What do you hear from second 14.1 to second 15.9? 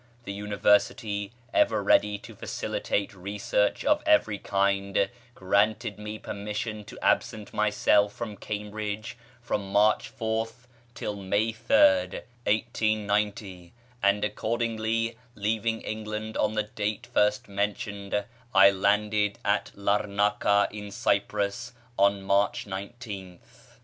accordingly, [page xxii] leaving